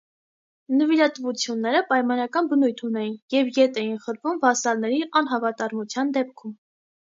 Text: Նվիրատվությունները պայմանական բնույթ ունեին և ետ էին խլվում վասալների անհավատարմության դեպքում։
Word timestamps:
Նվիրատվությունները 0.77 1.81
պայմանական 1.91 2.49
բնույթ 2.55 2.81
ունեին 2.89 3.13
և 3.37 3.53
ետ 3.59 3.79
էին 3.83 3.95
խլվում 4.07 4.43
վասալների 4.47 5.01
անհավատարմության 5.23 6.19
դեպքում։ 6.19 6.61